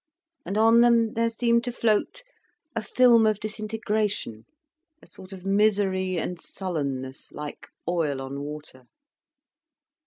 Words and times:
And 0.47 0.57
on 0.57 0.81
them 0.81 1.13
there 1.13 1.29
seemed 1.29 1.63
to 1.65 1.71
float 1.71 2.23
a 2.75 2.81
film 2.81 3.27
of 3.27 3.39
disintegration, 3.39 4.45
a 4.99 5.05
sort 5.05 5.31
of 5.31 5.45
misery 5.45 6.17
and 6.17 6.41
sullenness, 6.41 7.31
like 7.31 7.67
oil 7.87 8.19
on 8.19 8.39
water. 8.39 8.85